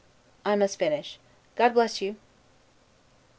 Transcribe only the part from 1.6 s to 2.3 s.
bless you!